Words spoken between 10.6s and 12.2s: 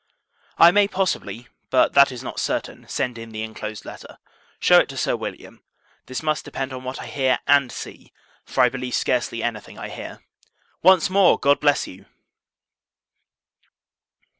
Once more, God bless you!